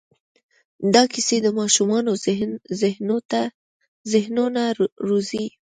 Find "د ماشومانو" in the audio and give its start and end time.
1.41-2.11